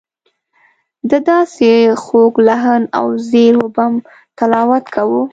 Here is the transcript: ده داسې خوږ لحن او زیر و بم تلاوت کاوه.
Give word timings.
ده 1.09 1.17
داسې 1.31 1.69
خوږ 2.03 2.33
لحن 2.47 2.83
او 2.99 3.07
زیر 3.29 3.53
و 3.59 3.65
بم 3.75 3.93
تلاوت 4.37 4.85
کاوه. 4.95 5.21